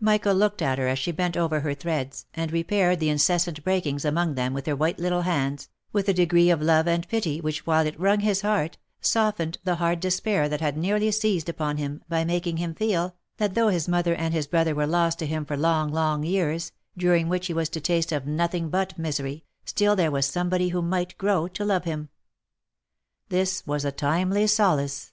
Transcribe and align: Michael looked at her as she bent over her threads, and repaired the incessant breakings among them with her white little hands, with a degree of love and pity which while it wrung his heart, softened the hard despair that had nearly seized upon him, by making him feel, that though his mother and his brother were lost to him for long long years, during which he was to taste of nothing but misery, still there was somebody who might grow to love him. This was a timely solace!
Michael 0.00 0.32
looked 0.34 0.62
at 0.62 0.78
her 0.78 0.86
as 0.88 0.98
she 0.98 1.12
bent 1.12 1.36
over 1.36 1.60
her 1.60 1.74
threads, 1.74 2.24
and 2.32 2.50
repaired 2.50 3.00
the 3.00 3.10
incessant 3.10 3.62
breakings 3.62 4.02
among 4.02 4.34
them 4.34 4.54
with 4.54 4.64
her 4.64 4.74
white 4.74 4.98
little 4.98 5.20
hands, 5.20 5.68
with 5.92 6.08
a 6.08 6.14
degree 6.14 6.48
of 6.48 6.62
love 6.62 6.88
and 6.88 7.06
pity 7.08 7.38
which 7.38 7.66
while 7.66 7.86
it 7.86 8.00
wrung 8.00 8.20
his 8.20 8.40
heart, 8.40 8.78
softened 9.02 9.58
the 9.64 9.74
hard 9.74 10.00
despair 10.00 10.48
that 10.48 10.62
had 10.62 10.78
nearly 10.78 11.10
seized 11.10 11.50
upon 11.50 11.76
him, 11.76 12.02
by 12.08 12.24
making 12.24 12.56
him 12.56 12.74
feel, 12.74 13.14
that 13.36 13.52
though 13.52 13.68
his 13.68 13.86
mother 13.86 14.14
and 14.14 14.32
his 14.32 14.46
brother 14.46 14.74
were 14.74 14.86
lost 14.86 15.18
to 15.18 15.26
him 15.26 15.44
for 15.44 15.54
long 15.54 15.92
long 15.92 16.24
years, 16.24 16.72
during 16.96 17.28
which 17.28 17.48
he 17.48 17.52
was 17.52 17.68
to 17.68 17.78
taste 17.78 18.10
of 18.10 18.26
nothing 18.26 18.70
but 18.70 18.98
misery, 18.98 19.44
still 19.66 19.94
there 19.94 20.10
was 20.10 20.24
somebody 20.24 20.70
who 20.70 20.80
might 20.80 21.18
grow 21.18 21.46
to 21.46 21.62
love 21.62 21.84
him. 21.84 22.08
This 23.28 23.66
was 23.66 23.84
a 23.84 23.92
timely 23.92 24.46
solace! 24.46 25.12